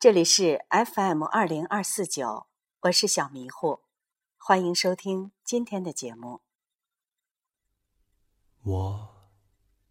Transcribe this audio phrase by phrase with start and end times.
[0.00, 2.46] 这里是 FM 二零二四九，
[2.80, 3.82] 我是小迷糊，
[4.38, 6.40] 欢迎收听今天的节目。
[8.62, 9.30] 我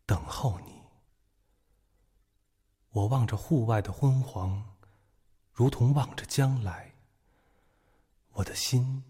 [0.07, 0.81] 等候你，
[2.89, 4.75] 我望着户外的昏黄，
[5.53, 6.95] 如同望着将来。
[8.31, 9.03] 我的心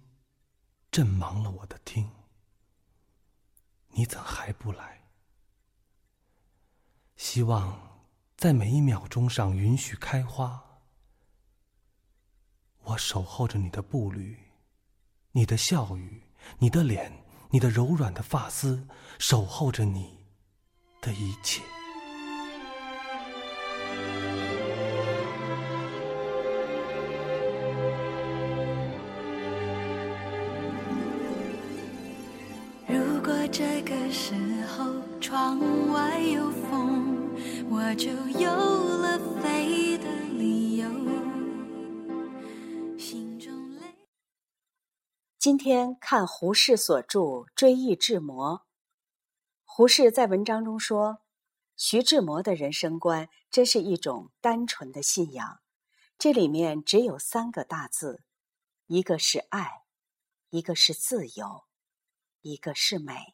[0.91, 2.11] 震忙了我的听，
[3.91, 5.07] 你怎还不来？
[7.15, 8.03] 希望
[8.35, 10.65] 在每一秒钟上允许开花。
[12.89, 14.35] 我守候着你的步履，
[15.31, 16.23] 你的笑语，
[16.57, 17.11] 你的脸，
[17.51, 18.83] 你的柔软的发丝，
[19.19, 20.17] 守候着你
[20.99, 21.61] 的一切。
[32.87, 34.33] 如果这个时
[34.65, 35.59] 候窗
[35.91, 37.29] 外有风，
[37.69, 38.09] 我就
[38.39, 40.05] 有了飞的
[45.39, 47.19] 今天看胡适所著
[47.55, 48.57] 《追忆志摩》，
[49.63, 51.21] 胡适在文章中说，
[51.77, 55.61] 徐志摩的人生观真是一种单纯的信仰，
[56.17, 58.21] 这里面只有三个大字，
[58.87, 59.85] 一个是爱，
[60.49, 61.63] 一个是自由，
[62.41, 63.33] 一个是美。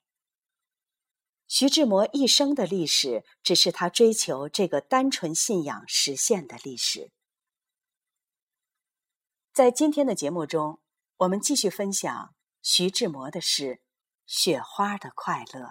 [1.47, 7.09] 徐志摩一生的历史，只是他追求这个单纯信仰实现的历史。
[9.51, 10.79] 在今天的节目中，
[11.19, 13.63] 我们继续分享徐志摩的诗
[14.25, 15.61] 《雪花的快乐》。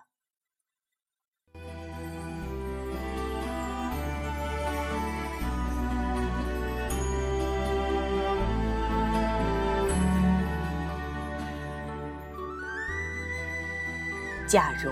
[14.48, 14.90] 假如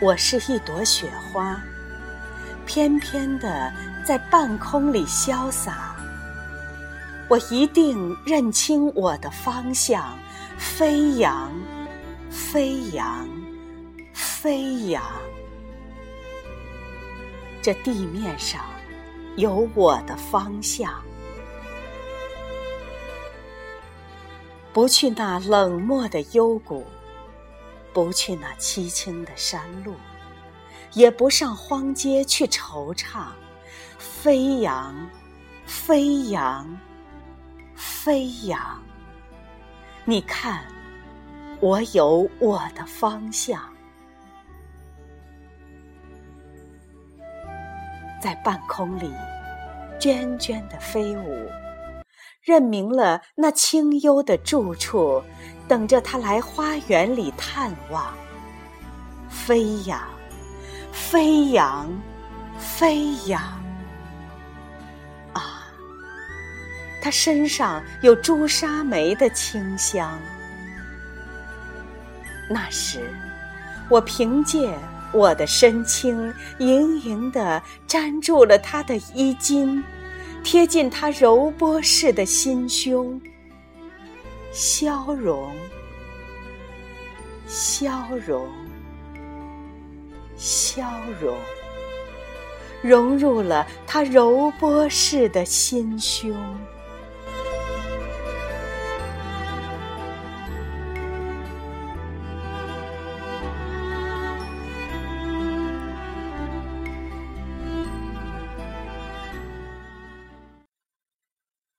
[0.00, 1.60] 我是一朵雪花，
[2.64, 3.72] 翩翩的
[4.06, 5.87] 在半空里潇洒。
[7.28, 10.18] 我一定认清我的方向，
[10.56, 11.52] 飞扬，
[12.30, 13.28] 飞扬，
[14.14, 15.02] 飞扬。
[17.60, 18.64] 这地面上
[19.36, 21.02] 有我的方向，
[24.72, 26.86] 不去那冷漠的幽谷，
[27.92, 29.94] 不去那凄清的山路，
[30.94, 33.26] 也不上荒街去惆怅，
[33.98, 34.96] 飞扬，
[35.66, 36.66] 飞扬。
[38.00, 38.80] 飞扬，
[40.04, 40.64] 你看，
[41.58, 43.60] 我有我的方向，
[48.22, 49.12] 在半空里
[49.98, 51.50] 涓涓的飞舞，
[52.40, 55.20] 认明了那清幽的住处，
[55.66, 58.14] 等着他来花园里探望。
[59.28, 60.00] 飞扬，
[60.92, 61.90] 飞扬，
[62.58, 63.67] 飞扬。
[67.00, 70.18] 他身上有朱砂梅的清香。
[72.50, 73.00] 那时，
[73.90, 74.72] 我凭借
[75.12, 79.82] 我的身轻，盈盈地粘住了他的衣襟，
[80.42, 83.20] 贴近他柔波似的心胸，
[84.50, 85.52] 消融，
[87.46, 88.46] 消融，
[90.36, 90.84] 消
[91.20, 91.34] 融，
[92.82, 96.34] 融入了他柔波似的心胸。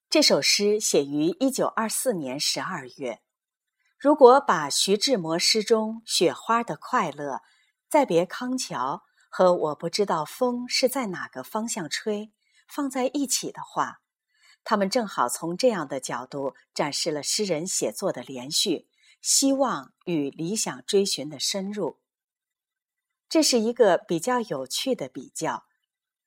[0.09, 3.21] 这首诗写于一九二四年十二月。
[3.99, 7.41] 如果把徐志摩诗中雪花的快乐、
[7.87, 12.31] 再别康桥和我不知道风是在哪个方向吹
[12.67, 14.01] 放在一起的话，
[14.63, 18.87] 他们正好从这样的角度展示了诗人写作的连续、
[19.21, 21.99] 希望与理想追寻的深入。
[23.29, 25.65] 这是一个比较有趣的比较，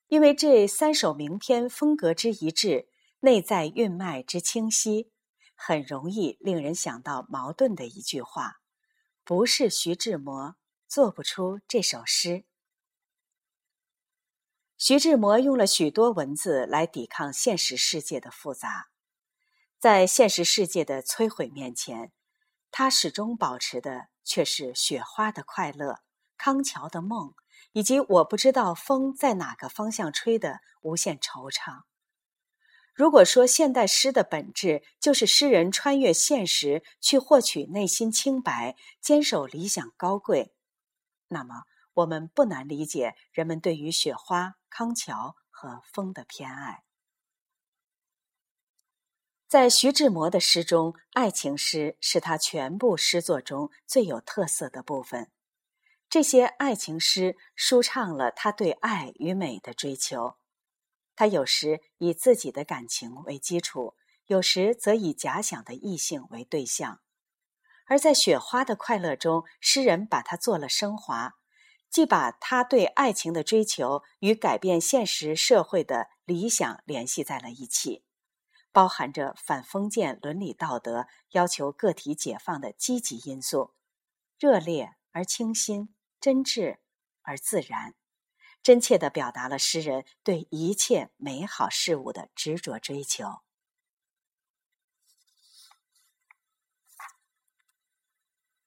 [0.06, 2.90] 因为这三首名篇风格之一致。
[3.24, 5.12] 内在韵脉之清晰，
[5.54, 8.56] 很容易令人想到矛盾的一句话
[9.22, 10.56] ：“不是徐志摩
[10.88, 12.44] 做不出这首诗。”
[14.76, 18.88] 徐志摩用了许多文字来抵抗现实世界的复杂，
[19.78, 22.10] 在现实世界的摧毁面前，
[22.72, 26.00] 他始终保持的却是雪花的快乐、
[26.36, 27.32] 康桥的梦，
[27.70, 31.84] 以及我不知道风在哪个方向吹的无限惆怅。
[32.94, 40.54] 如果说现代诗的本质就是诗人穿越现实去获取内心清白、坚守理想高贵，
[41.28, 46.84] 那么我们不难理解人们对于雪花、康桥和风的偏爱。
[49.48, 55.30] 在徐志摩的诗中，爱情诗是他全部诗作中最有特色的部分。
[56.08, 60.36] 这些爱情诗舒畅了他对爱与美的追求。
[61.14, 63.94] 他有时以自己的感情为基础，
[64.26, 67.00] 有时则以假想的异性为对象。
[67.86, 71.34] 而在《雪花的快乐》中，诗人把它做了升华，
[71.90, 78.04] 既把他对爱情的追求与改变现实社会的理想联系在了一起。
[78.70, 83.74] 包含着反封建伦理道德、要求个体解放的积极因素，
[84.38, 86.78] 热烈而清新，真挚
[87.20, 87.94] 而自然，
[88.62, 93.40] 真切地表达了诗人对一切美好事物的执着追求。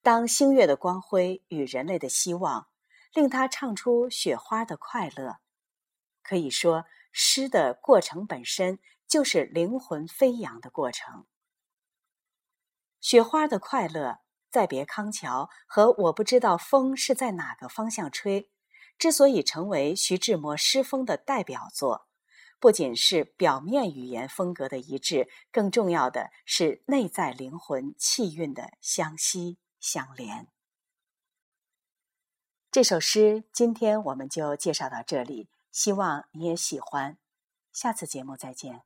[0.02, 2.68] 当星月的光辉与人类的希望，
[3.14, 5.38] 令他唱出雪花的快乐，
[6.22, 8.80] 可以说诗的过程本身。
[9.08, 11.28] 就是灵魂飞扬的过程。
[13.00, 18.50] 雪花的快乐，再别康桥和我不知道风是在哪个方向吹，
[18.98, 22.08] 之所以成为徐志摩诗风的代表作，
[22.60, 30.48] 不仅是表面语言风格的一致，更重要的是内在灵魂气韵的相吸相连。
[32.72, 37.18] 这首诗今天我们就介绍到这里，希望你也喜欢。
[37.72, 38.84] 下次节目再见。